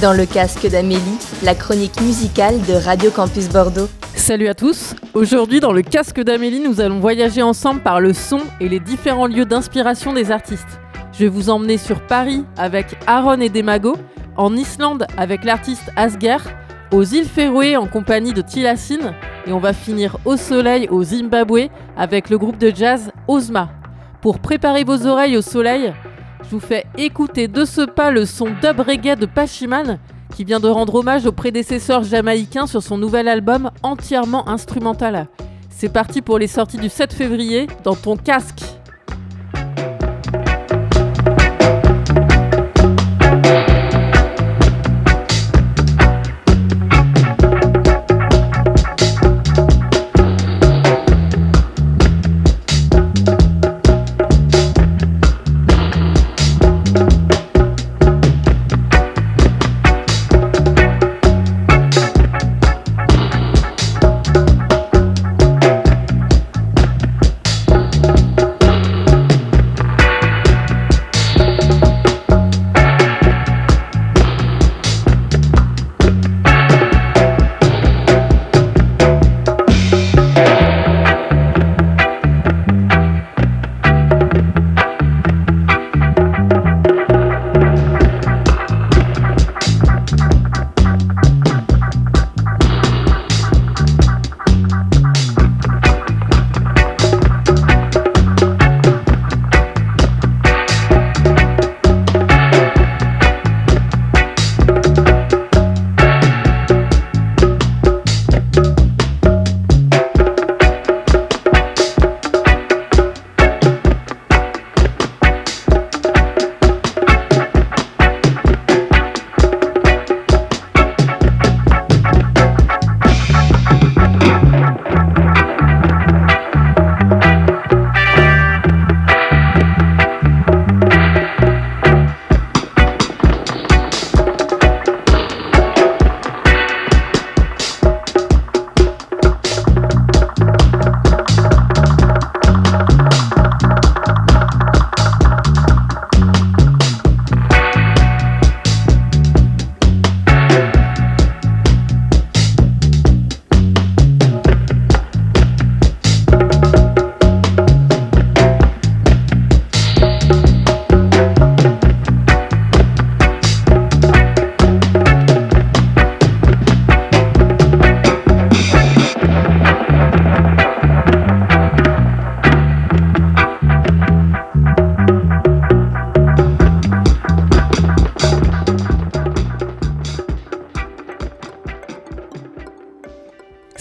Dans 0.00 0.14
le 0.14 0.24
casque 0.24 0.66
d'Amélie, 0.66 1.18
la 1.42 1.54
chronique 1.54 2.00
musicale 2.00 2.58
de 2.62 2.72
Radio 2.72 3.10
Campus 3.10 3.50
Bordeaux. 3.50 3.88
Salut 4.14 4.48
à 4.48 4.54
tous 4.54 4.94
Aujourd'hui 5.12 5.60
dans 5.60 5.72
le 5.72 5.82
casque 5.82 6.20
d'Amélie, 6.22 6.60
nous 6.60 6.80
allons 6.80 7.00
voyager 7.00 7.42
ensemble 7.42 7.82
par 7.82 8.00
le 8.00 8.14
son 8.14 8.40
et 8.60 8.70
les 8.70 8.80
différents 8.80 9.26
lieux 9.26 9.44
d'inspiration 9.44 10.14
des 10.14 10.30
artistes. 10.30 10.80
Je 11.12 11.24
vais 11.24 11.28
vous 11.28 11.50
emmener 11.50 11.76
sur 11.76 12.00
Paris 12.06 12.44
avec 12.56 12.96
Aaron 13.06 13.40
et 13.40 13.50
Demago, 13.50 13.96
en 14.38 14.56
Islande 14.56 15.06
avec 15.18 15.44
l'artiste 15.44 15.90
Asger, 15.96 16.38
aux 16.92 17.04
îles 17.04 17.28
Féroé 17.28 17.76
en 17.76 17.86
compagnie 17.86 18.32
de 18.32 18.40
Tilassine 18.40 19.12
et 19.46 19.52
on 19.52 19.58
va 19.58 19.74
finir 19.74 20.16
au 20.24 20.38
soleil 20.38 20.88
au 20.88 21.04
Zimbabwe 21.04 21.68
avec 21.98 22.30
le 22.30 22.38
groupe 22.38 22.56
de 22.56 22.72
jazz 22.74 23.12
Ozma. 23.28 23.68
Pour 24.22 24.38
préparer 24.38 24.84
vos 24.84 25.06
oreilles 25.06 25.36
au 25.36 25.42
soleil, 25.42 25.92
je 26.44 26.50
vous 26.50 26.60
fais 26.60 26.84
écouter 26.96 27.48
de 27.48 27.64
ce 27.64 27.82
pas 27.82 28.10
le 28.10 28.26
son 28.26 28.46
dub 28.62 28.80
reggae 28.80 29.16
de 29.16 29.26
Pachiman 29.26 29.98
qui 30.34 30.44
vient 30.44 30.60
de 30.60 30.68
rendre 30.68 30.94
hommage 30.96 31.26
au 31.26 31.32
prédécesseur 31.32 32.02
jamaïcain 32.02 32.66
sur 32.66 32.82
son 32.82 32.98
nouvel 32.98 33.28
album 33.28 33.70
entièrement 33.82 34.48
instrumental. 34.48 35.26
C'est 35.70 35.92
parti 35.92 36.22
pour 36.22 36.38
les 36.38 36.46
sorties 36.46 36.78
du 36.78 36.88
7 36.88 37.12
février 37.12 37.66
dans 37.84 37.94
ton 37.94 38.16
casque. 38.16 38.62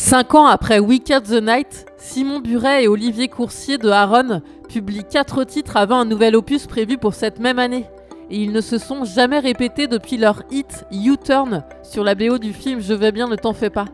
5 0.09 0.33
ans 0.33 0.47
après 0.47 0.79
Wicked 0.79 1.25
the 1.25 1.39
Night, 1.39 1.85
Simon 1.97 2.39
Buret 2.39 2.85
et 2.85 2.87
Olivier 2.87 3.27
Coursier 3.27 3.77
de 3.77 3.89
Aaron 3.89 4.41
publient 4.67 5.03
4 5.03 5.43
titres 5.43 5.77
avant 5.77 5.99
un 5.99 6.05
nouvel 6.05 6.35
opus 6.35 6.65
prévu 6.65 6.97
pour 6.97 7.13
cette 7.13 7.39
même 7.39 7.59
année. 7.59 7.85
Et 8.31 8.37
ils 8.37 8.51
ne 8.51 8.59
se 8.59 8.79
sont 8.79 9.03
jamais 9.03 9.37
répétés 9.37 9.85
depuis 9.85 10.17
leur 10.17 10.41
hit 10.49 10.83
U-Turn 10.91 11.63
sur 11.83 12.03
la 12.03 12.15
BO 12.15 12.39
du 12.39 12.53
film 12.53 12.81
Je 12.81 12.95
vais 12.95 13.11
bien, 13.11 13.27
ne 13.27 13.35
t'en 13.35 13.53
fais 13.53 13.69
pas. 13.69 13.85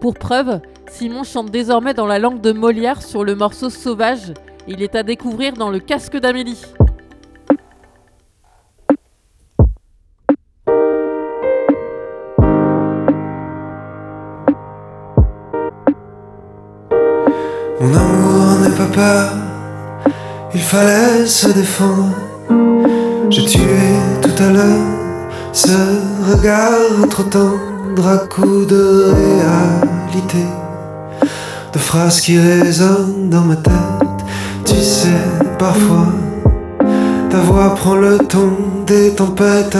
Pour 0.00 0.14
preuve, 0.14 0.60
Simon 0.88 1.24
chante 1.24 1.50
désormais 1.50 1.94
dans 1.94 2.06
la 2.06 2.20
langue 2.20 2.40
de 2.40 2.52
Molière 2.52 3.02
sur 3.02 3.24
le 3.24 3.34
morceau 3.34 3.68
Sauvage. 3.68 4.34
Il 4.68 4.84
est 4.84 4.94
à 4.94 5.02
découvrir 5.02 5.54
dans 5.54 5.70
le 5.70 5.80
casque 5.80 6.16
d'Amélie. 6.16 6.62
Mon 17.86 17.96
amour 17.96 18.58
n'est 18.62 18.76
pas 18.76 18.92
peur, 18.92 19.32
il 20.52 20.60
fallait 20.60 21.24
se 21.24 21.48
défendre. 21.48 22.16
J'ai 23.30 23.44
tué 23.44 23.60
tout 24.22 24.42
à 24.42 24.50
l'heure 24.50 24.86
ce 25.52 25.68
regard 26.32 27.08
trop 27.08 27.22
tendre 27.22 28.08
à 28.08 28.18
coups 28.26 28.66
de 28.66 29.12
réalité, 29.14 30.44
de 31.72 31.78
phrases 31.78 32.20
qui 32.20 32.38
résonnent 32.38 33.30
dans 33.30 33.42
ma 33.42 33.54
tête. 33.54 33.72
Tu 34.64 34.74
sais, 34.82 35.22
parfois, 35.56 36.08
ta 37.30 37.38
voix 37.38 37.72
prend 37.76 37.94
le 37.94 38.18
ton 38.18 38.50
des 38.84 39.14
tempêtes. 39.14 39.76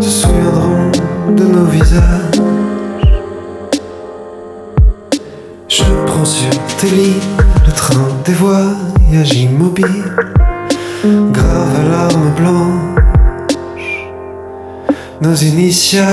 Se 0.00 0.10
souviendront 0.10 0.90
de 1.36 1.44
nos 1.44 1.64
visages. 1.64 2.40
Je 5.68 5.84
prends 6.06 6.24
sur 6.24 6.50
tes 6.78 6.90
lits 6.90 7.22
le 7.66 7.72
train 7.72 8.08
des 8.24 8.32
voyages 8.32 9.34
immobiles. 9.34 10.16
Grave 11.32 11.74
à 11.80 11.90
l'arme 11.90 12.30
blanche 12.36 12.90
nos 15.22 15.34
initiales 15.34 16.06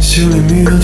sur 0.00 0.28
les 0.28 0.54
murs 0.54 0.81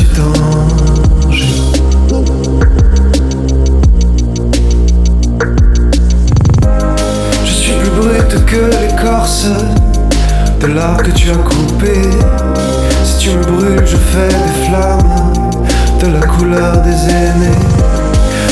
Que 10.96 11.11
tu 11.11 11.31
as 11.31 11.35
coupé. 11.35 12.00
Si 13.05 13.19
tu 13.19 13.31
me 13.31 13.43
brûles, 13.44 13.87
je 13.87 13.96
fais 13.96 14.29
des 14.29 14.67
flammes 14.67 15.52
de 16.00 16.06
la 16.12 16.26
couleur 16.26 16.81
des 16.82 17.08
aînés. 17.08 17.58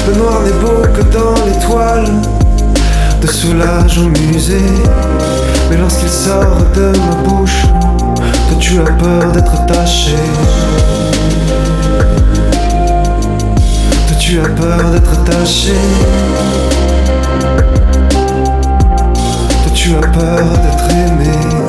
Le 0.06 0.14
noir 0.14 0.42
n'est 0.42 0.52
beau 0.60 0.82
que 0.94 1.02
dans 1.12 1.34
l'étoile, 1.46 2.12
de 3.20 3.26
soulage 3.26 3.98
au 3.98 4.08
musée. 4.08 4.60
Mais 5.70 5.76
lorsqu'il 5.78 6.08
sort 6.08 6.58
de 6.74 6.92
ma 6.98 7.28
bouche, 7.28 7.62
toi 8.14 8.56
tu 8.60 8.78
as 8.80 8.92
peur 8.92 9.32
d'être 9.32 9.66
taché. 9.66 10.16
Toi 14.06 14.16
tu 14.20 14.38
as 14.40 14.48
peur 14.50 14.90
d'être 14.90 15.24
taché. 15.24 15.74
Toi 19.62 19.72
tu 19.74 19.96
as 19.96 20.06
peur 20.06 20.44
d'être 20.62 20.90
aimé. 20.90 21.65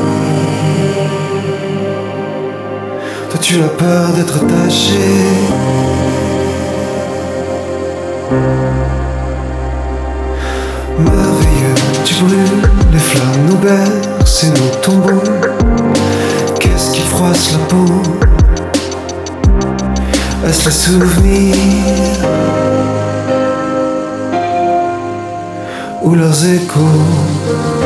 Tu 3.47 3.63
as 3.63 3.69
peur 3.69 4.09
d'être 4.09 4.45
taché. 4.45 5.07
Merveilleux, 10.99 11.75
tu 12.03 12.13
brûles 12.15 12.61
les 12.91 12.99
flammes 12.99 13.45
nous 13.47 13.55
bercent 13.55 14.44
et 14.44 14.49
nous 14.49 14.81
tombons. 14.81 15.21
Qu'est-ce 16.59 16.91
qui 16.91 16.99
froisse 17.03 17.53
la 17.53 17.59
peau? 17.69 17.85
Est-ce 20.45 20.65
les 20.65 20.71
souvenirs 20.71 21.55
ou 26.03 26.15
leurs 26.15 26.45
échos? 26.45 27.76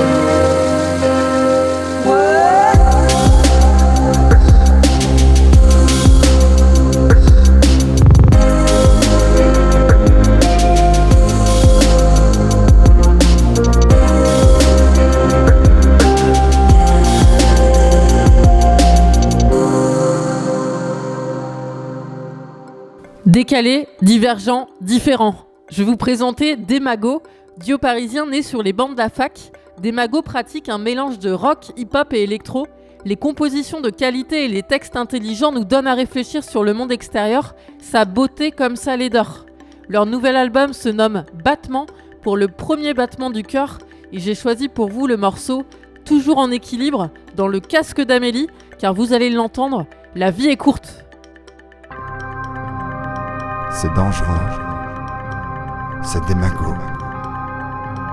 Décalé, 23.42 23.88
divergent, 24.04 24.68
différent. 24.82 25.34
Je 25.72 25.82
vous 25.82 25.98
présenter 25.98 26.56
Demago, 26.56 27.24
duo 27.58 27.80
parisien 27.80 28.28
né 28.28 28.44
sur 28.44 28.62
les 28.62 28.72
bancs 28.72 28.92
de 28.92 28.98
la 29.00 30.22
pratique 30.22 30.70
un 30.70 30.78
mélange 30.78 31.18
de 31.18 31.32
rock, 31.32 31.72
hip-hop 31.76 32.14
et 32.14 32.22
électro. 32.22 32.68
Les 33.04 33.16
compositions 33.16 33.82
de 33.82 33.90
qualité 33.90 34.46
et 34.46 34.48
les 34.48 34.62
textes 34.62 34.96
intelligents 34.96 35.52
nous 35.52 35.64
donnent 35.64 35.88
à 35.88 35.96
réfléchir 35.96 36.44
sur 36.44 36.64
le 36.64 36.76
monde 36.76 36.92
extérieur, 36.92 37.56
sa 37.80 38.06
beauté 38.06 38.52
comme 38.52 38.76
sa 38.76 38.96
laideur. 38.96 39.48
Leur 39.90 40.06
nouvel 40.06 40.36
album 40.36 40.72
se 40.72 40.90
nomme 40.90 41.24
Battement 41.44 41.88
pour 42.22 42.38
le 42.38 42.48
premier 42.48 42.94
battement 42.94 43.32
du 43.32 43.42
cœur 43.42 43.80
et 44.14 44.20
j'ai 44.20 44.36
choisi 44.36 44.68
pour 44.68 44.90
vous 44.90 45.08
le 45.08 45.18
morceau 45.18 45.66
Toujours 46.06 46.38
en 46.38 46.52
équilibre 46.52 47.10
dans 47.36 47.48
le 47.48 47.60
casque 47.60 48.02
d'Amélie 48.02 48.50
car 48.78 48.94
vous 48.94 49.14
allez 49.14 49.32
l'entendre, 49.32 49.88
la 50.14 50.30
vie 50.30 50.50
est 50.50 50.58
courte. 50.58 51.06
C'est 53.74 53.94
dangereux. 53.94 54.48
C'est 56.04 56.24
démago. 56.26 56.76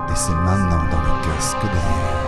Et 0.09 0.15
c'est 0.15 0.33
maintenant 0.33 0.83
dans 0.89 1.01
le 1.01 1.25
casque 1.25 1.61
derrière. 1.61 2.18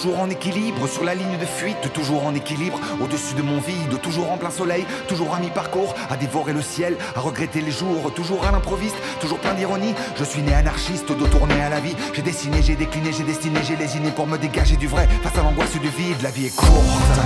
Toujours 0.00 0.20
en 0.20 0.30
équilibre, 0.30 0.88
sur 0.88 1.04
la 1.04 1.14
ligne 1.14 1.36
de 1.38 1.44
fuite, 1.44 1.92
toujours 1.92 2.24
en 2.24 2.34
équilibre, 2.34 2.80
au-dessus 3.02 3.34
de 3.34 3.42
mon 3.42 3.60
vide, 3.60 4.00
toujours 4.00 4.32
en 4.32 4.38
plein 4.38 4.50
soleil, 4.50 4.86
toujours 5.08 5.34
à 5.34 5.40
mi-parcours, 5.40 5.94
à 6.08 6.16
dévorer 6.16 6.54
le 6.54 6.62
ciel, 6.62 6.96
à 7.14 7.20
regretter 7.20 7.60
les 7.60 7.70
jours, 7.70 8.10
toujours 8.14 8.46
à 8.46 8.50
l'improviste, 8.50 8.96
toujours 9.20 9.36
plein 9.40 9.52
d'ironie. 9.52 9.94
Je 10.16 10.24
suis 10.24 10.40
né 10.40 10.54
anarchiste, 10.54 11.12
dos 11.12 11.26
tourné 11.26 11.60
à 11.60 11.68
la 11.68 11.80
vie. 11.80 11.94
J'ai 12.14 12.22
dessiné, 12.22 12.62
j'ai 12.62 12.76
décliné, 12.76 13.12
j'ai 13.12 13.24
destiné, 13.24 13.60
j'ai 13.62 13.76
lésiné 13.76 14.10
pour 14.10 14.26
me 14.26 14.38
dégager 14.38 14.76
du 14.76 14.86
vrai, 14.86 15.06
face 15.22 15.36
à 15.36 15.42
l'angoisse 15.42 15.72
du 15.72 15.88
vide. 15.90 16.22
La 16.22 16.30
vie 16.30 16.46
est 16.46 16.56
courte. 16.56 17.20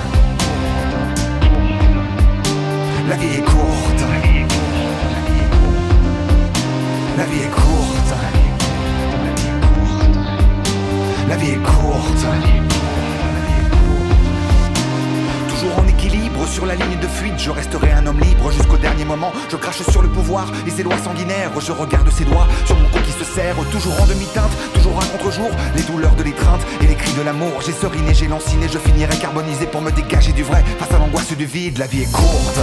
La 3.08 3.14
vie 3.14 3.36
est 3.36 3.44
courte. 3.44 4.00
La 4.10 4.18
vie 4.18 4.38
est 4.40 4.48
courte. 4.48 4.68
La 7.18 7.24
vie 7.24 7.38
est 7.38 7.50
courte. 7.50 8.13
Toujours 15.48 15.78
en 15.78 15.88
équilibre, 15.88 16.46
sur 16.46 16.64
la 16.64 16.76
ligne 16.76 16.98
de 17.00 17.08
fuite, 17.08 17.34
je 17.38 17.50
resterai 17.50 17.90
un 17.92 18.06
homme 18.06 18.20
libre 18.20 18.52
jusqu'au 18.52 18.76
dernier 18.76 19.04
moment. 19.04 19.32
Je 19.50 19.56
crache 19.56 19.82
sur 19.82 20.02
le 20.02 20.08
pouvoir 20.08 20.52
et 20.64 20.70
ses 20.70 20.84
lois 20.84 20.96
sanguinaires. 20.98 21.50
Je 21.58 21.72
regarde 21.72 22.08
ses 22.10 22.24
doigts 22.24 22.46
sur 22.66 22.78
mon 22.78 22.88
cou 22.88 22.98
qui 23.04 23.10
se 23.10 23.24
serre, 23.24 23.56
toujours 23.72 24.00
en 24.00 24.06
demi-teinte, 24.06 24.52
toujours 24.74 24.96
un 25.02 25.06
contre-jour. 25.06 25.50
Les 25.74 25.82
douleurs 25.82 26.14
de 26.14 26.22
l'étreinte 26.22 26.60
et 26.80 26.86
les 26.86 26.94
cris 26.94 27.12
de 27.14 27.22
l'amour. 27.22 27.60
J'ai 27.66 27.72
seriné, 27.72 28.14
j'ai 28.14 28.28
lanciné, 28.28 28.68
je 28.72 28.78
finirai 28.78 29.16
carbonisé 29.16 29.66
pour 29.66 29.82
me 29.82 29.90
dégager 29.90 30.32
du 30.32 30.44
vrai. 30.44 30.62
Face 30.78 30.92
à 30.92 30.98
l'angoisse 30.98 31.36
du 31.36 31.46
vide, 31.46 31.78
la 31.78 31.86
vie 31.86 32.02
est 32.02 32.12
courte. 32.12 32.60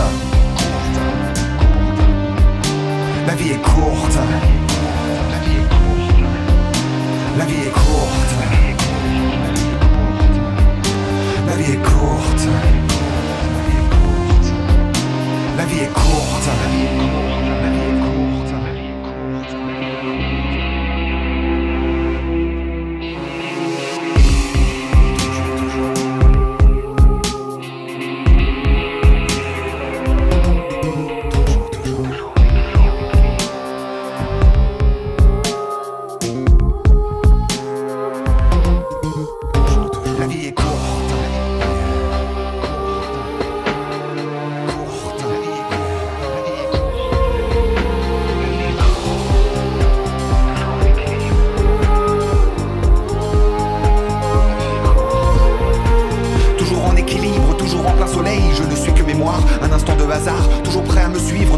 La 3.27 3.35
vie 3.35 3.51
est 3.51 3.61
courte. 3.61 4.17
La 7.37 7.45
vie 7.45 7.63
est 7.67 7.71
courte. 7.71 8.60
La 11.51 11.57
vie 11.57 11.73
est 11.73 11.83
courte. 11.83 12.47
La 13.57 13.65
vie 13.65 13.79
est 13.79 13.89
courte. 13.89 14.53
La 15.57 15.65
vie 15.65 15.79
est 15.81 15.93
courte. 15.93 17.20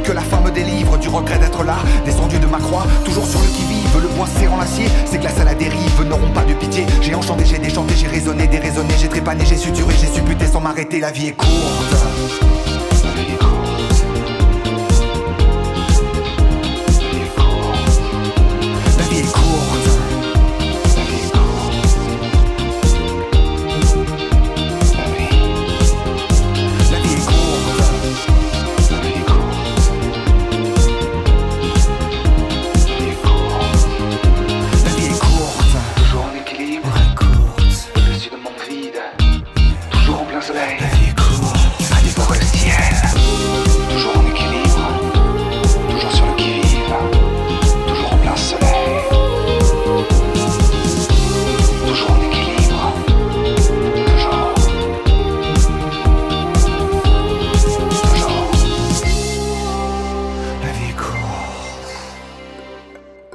Que 0.03 0.12
la 0.12 0.22
fin 0.22 0.41
me 0.41 0.51
délivre 0.51 0.98
du 0.98 1.07
regret 1.07 1.38
d'être 1.38 1.63
là, 1.63 1.77
descendu 2.05 2.38
de 2.39 2.45
ma 2.45 2.57
croix, 2.57 2.86
toujours 3.05 3.25
sur 3.25 3.39
le 3.39 3.48
qui-vive, 3.48 4.01
le 4.01 4.07
poing 4.10 4.27
serrant 4.27 4.57
l'acier, 4.57 4.86
ces 5.05 5.17
glaces 5.17 5.39
à 5.39 5.43
la 5.43 5.53
dérive 5.53 6.03
n'auront 6.07 6.31
pas 6.31 6.43
de 6.43 6.53
pitié. 6.53 6.86
J'ai 7.01 7.15
enchanté, 7.15 7.45
j'ai 7.45 7.60
déchanté, 7.60 7.93
j'ai 7.95 8.07
raisonné, 8.07 8.48
déraisonné, 8.48 8.93
j'ai 9.00 9.07
trépané, 9.07 9.45
j'ai 9.45 9.57
suturé, 9.57 9.93
j'ai 10.00 10.07
supputé 10.07 10.45
sans 10.48 10.60
m'arrêter, 10.60 11.00
la 11.00 11.12
vie 11.12 11.27
est 11.27 11.33
courte. 11.33 12.73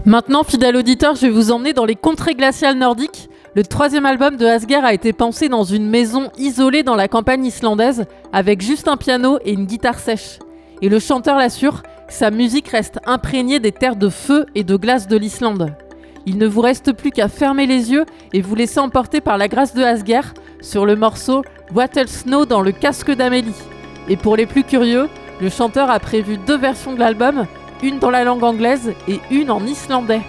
Maintenant, 0.09 0.43
fidèle 0.43 0.75
auditeur, 0.75 1.17
je 1.17 1.27
vais 1.27 1.29
vous 1.29 1.53
emmener 1.53 1.75
dans 1.75 1.85
les 1.85 1.95
contrées 1.95 2.35
glaciales 2.35 2.79
nordiques. 2.79 3.29
Le 3.55 3.63
troisième 3.63 4.07
album 4.07 4.39
de 4.39 4.47
Asger 4.47 4.77
a 4.77 4.95
été 4.95 5.13
pensé 5.13 5.51
dans 5.51 5.65
une 5.65 5.87
maison 5.87 6.31
isolée 6.39 6.83
dans 6.83 6.95
la 6.95 7.09
campagne 7.09 7.45
islandaise, 7.45 8.07
avec 8.33 8.63
juste 8.63 8.89
un 8.89 8.97
piano 8.97 9.39
et 9.45 9.53
une 9.53 9.67
guitare 9.67 9.99
sèche. 9.99 10.39
Et 10.81 10.89
le 10.89 10.99
chanteur 10.99 11.37
l'assure, 11.37 11.83
sa 12.09 12.31
musique 12.31 12.69
reste 12.69 13.01
imprégnée 13.05 13.61
des 13.61 13.71
terres 13.71 13.97
de 13.97 14.09
feu 14.09 14.47
et 14.55 14.65
de 14.65 14.77
glace 14.77 15.09
de 15.09 15.19
l'Islande. 15.19 15.75
Il 16.25 16.39
ne 16.39 16.47
vous 16.47 16.63
reste 16.63 16.95
plus 16.95 17.11
qu'à 17.11 17.29
fermer 17.29 17.67
les 17.67 17.93
yeux 17.93 18.07
et 18.33 18.41
vous 18.41 18.55
laisser 18.55 18.81
emporter 18.81 19.21
par 19.21 19.37
la 19.37 19.49
grâce 19.49 19.75
de 19.75 19.83
Asger 19.83 20.23
sur 20.63 20.87
le 20.87 20.97
morceau 20.97 21.43
Wattle 21.75 22.09
Snow 22.09 22.47
dans 22.47 22.63
le 22.63 22.73
casque 22.73 23.11
d'Amélie. 23.11 23.53
Et 24.09 24.17
pour 24.17 24.37
les 24.37 24.47
plus 24.47 24.65
curieux, 24.65 25.07
le 25.43 25.51
chanteur 25.51 25.91
a 25.91 26.01
prévu 26.01 26.39
deux 26.39 26.57
versions 26.57 26.95
de 26.95 26.99
l'album, 26.99 27.45
une 27.83 27.99
dans 27.99 28.11
la 28.11 28.25
langue 28.25 28.45
anglaise 28.45 28.95
et 29.07 29.21
une 29.31 29.51
en 29.51 29.65
islandais. 29.65 30.23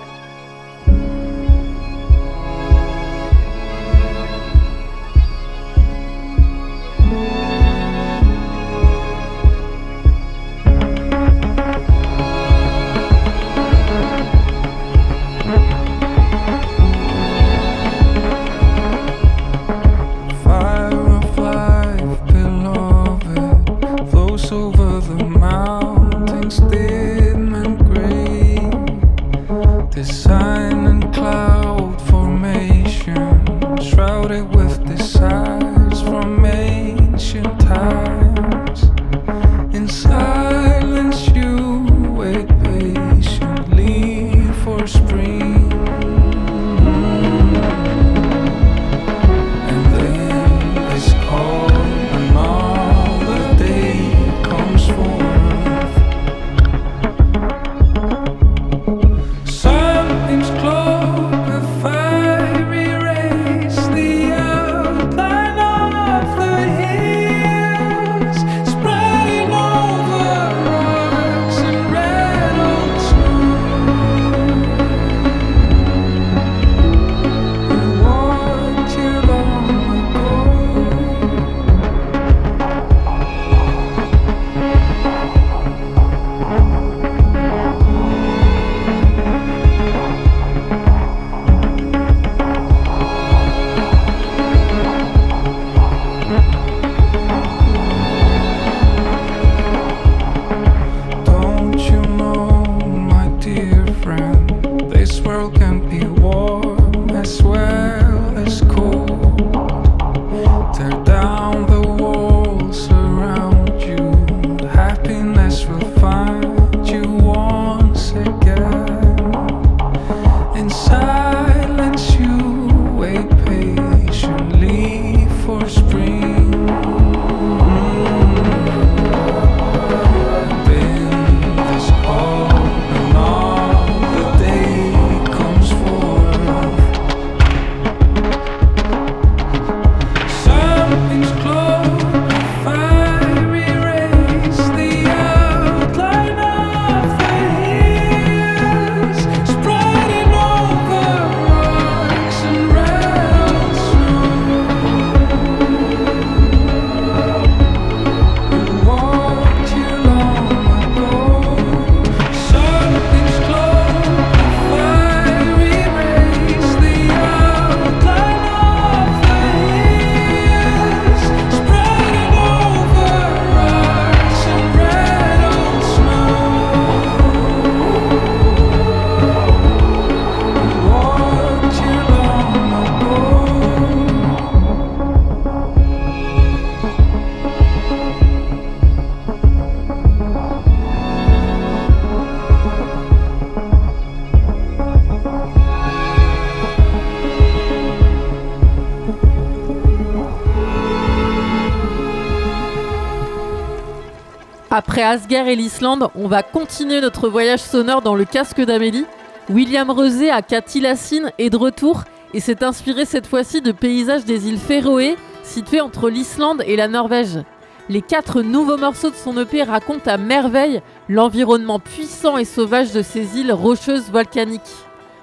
Après 205.00 205.14
Asgard 205.14 205.48
et 205.48 205.56
l'Islande, 205.56 206.10
on 206.14 206.28
va 206.28 206.44
continuer 206.44 207.00
notre 207.00 207.30
voyage 207.30 207.62
sonore 207.62 208.02
dans 208.02 208.16
le 208.16 208.26
casque 208.26 208.60
d'Amélie. 208.60 209.06
William 209.50 209.90
Rezé 209.90 210.30
à 210.30 210.42
Katilassine 210.42 211.32
est 211.38 211.50
de 211.50 211.56
retour 211.56 212.04
et 212.34 212.42
s'est 212.42 212.66
inspiré 212.66 213.06
cette 213.06 213.26
fois-ci 213.26 213.62
de 213.62 213.72
paysages 213.72 214.26
des 214.26 214.50
îles 214.50 214.60
Féroé, 214.60 215.16
situées 215.44 215.80
entre 215.80 216.10
l'Islande 216.10 216.64
et 216.68 216.76
la 216.76 216.90
Norvège. 216.90 217.40
Les 217.88 218.02
quatre 218.02 218.42
nouveaux 218.42 218.76
morceaux 218.76 219.10
de 219.10 219.16
son 219.16 219.38
EP 219.38 219.64
racontent 219.64 220.12
à 220.12 220.18
merveille 220.18 220.82
l'environnement 221.08 221.80
puissant 221.80 222.38
et 222.38 222.44
sauvage 222.44 222.92
de 222.92 223.02
ces 223.02 223.40
îles 223.40 223.54
rocheuses 223.54 224.12
volcaniques. 224.12 224.76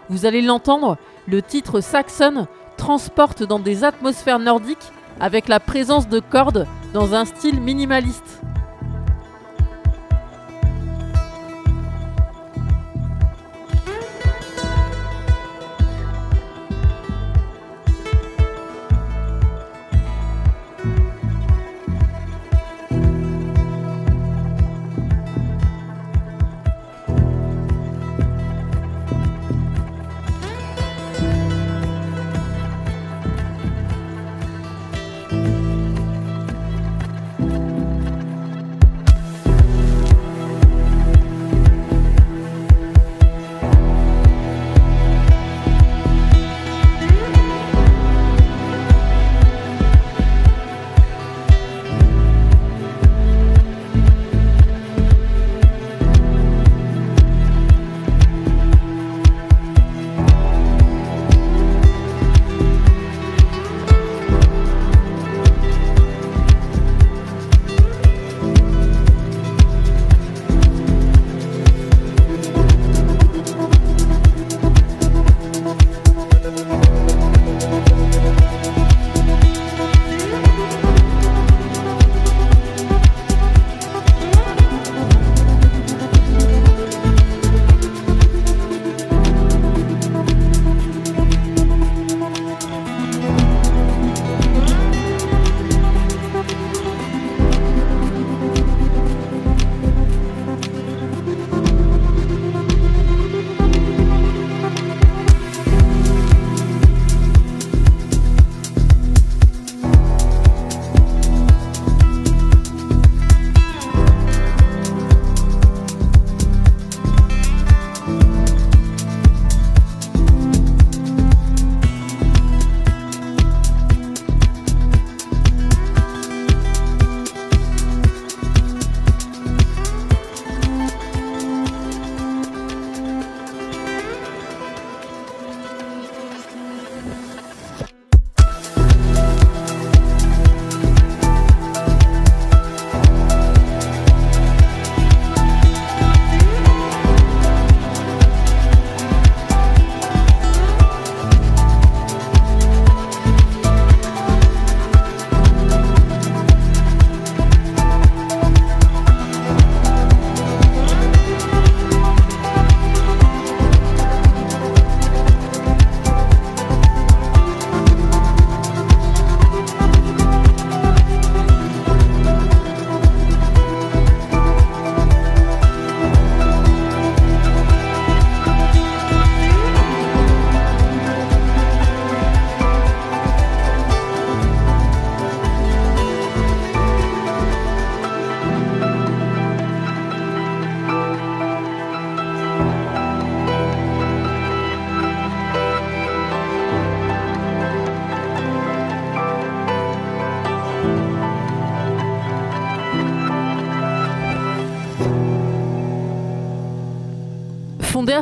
Vous 0.09 0.25
allez 0.25 0.41
l'entendre, 0.41 0.97
le 1.29 1.43
titre 1.43 1.83
Saxon 1.83 2.47
transporte 2.79 3.43
dans 3.43 3.59
des 3.59 3.85
atmosphères 3.85 4.39
nordiques 4.39 4.91
avec 5.21 5.49
la 5.49 5.61
présence 5.61 6.09
de 6.09 6.21
cordes 6.21 6.67
dans 6.95 7.15
un 7.15 7.27
style 7.27 7.61
minimaliste. 7.61 8.41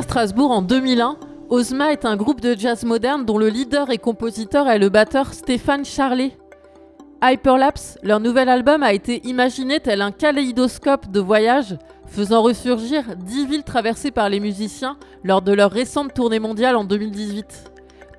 Strasbourg 0.05 0.51
en 0.51 0.61
2001, 0.61 1.17
Ozma 1.49 1.91
est 1.91 2.05
un 2.05 2.15
groupe 2.15 2.39
de 2.39 2.55
jazz 2.55 2.85
moderne 2.85 3.25
dont 3.25 3.39
le 3.39 3.49
leader 3.49 3.89
et 3.89 3.97
compositeur 3.97 4.69
est 4.69 4.77
le 4.77 4.89
batteur 4.89 5.33
Stéphane 5.33 5.83
Charlet. 5.83 6.37
Hyperlapse, 7.23 7.97
leur 8.03 8.19
nouvel 8.19 8.47
album 8.47 8.83
a 8.83 8.93
été 8.93 9.27
imaginé 9.27 9.79
tel 9.79 10.03
un 10.03 10.11
kaléidoscope 10.11 11.09
de 11.09 11.19
voyage, 11.19 11.75
faisant 12.05 12.43
ressurgir 12.43 13.15
10 13.17 13.47
villes 13.47 13.63
traversées 13.63 14.11
par 14.11 14.29
les 14.29 14.39
musiciens 14.39 14.95
lors 15.23 15.41
de 15.41 15.53
leur 15.53 15.71
récente 15.71 16.13
tournée 16.13 16.39
mondiale 16.39 16.75
en 16.75 16.83
2018. 16.83 17.71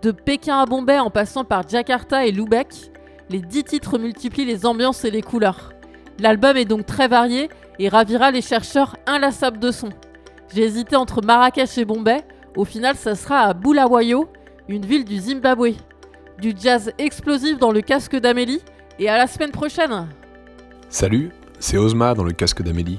De 0.02 0.10
Pékin 0.10 0.58
à 0.58 0.66
Bombay 0.66 0.98
en 0.98 1.10
passant 1.10 1.44
par 1.44 1.68
Jakarta 1.68 2.26
et 2.26 2.32
Lubeck, 2.32 2.90
les 3.30 3.40
10 3.40 3.62
titres 3.62 3.98
multiplient 3.98 4.44
les 4.44 4.66
ambiances 4.66 5.04
et 5.04 5.12
les 5.12 5.22
couleurs. 5.22 5.70
L'album 6.18 6.56
est 6.56 6.64
donc 6.64 6.84
très 6.84 7.06
varié 7.06 7.48
et 7.78 7.88
ravira 7.88 8.32
les 8.32 8.42
chercheurs 8.42 8.96
inlassables 9.06 9.60
de 9.60 9.70
son. 9.70 9.90
J'ai 10.54 10.62
hésité 10.62 10.96
entre 10.96 11.22
Marrakech 11.22 11.78
et 11.78 11.84
Bombay, 11.84 12.24
au 12.56 12.64
final 12.64 12.96
ça 12.96 13.14
sera 13.14 13.40
à 13.40 13.54
Bulawayo, 13.54 14.28
une 14.68 14.84
ville 14.84 15.04
du 15.04 15.18
Zimbabwe. 15.18 15.74
Du 16.40 16.54
jazz 16.58 16.92
explosif 16.98 17.58
dans 17.58 17.72
le 17.72 17.80
casque 17.80 18.16
d'Amélie, 18.16 18.60
et 18.98 19.08
à 19.08 19.16
la 19.16 19.26
semaine 19.26 19.50
prochaine 19.50 20.08
Salut, 20.88 21.30
c'est 21.58 21.78
Ozma 21.78 22.14
dans 22.14 22.24
le 22.24 22.32
casque 22.32 22.62
d'Amélie. 22.62 22.98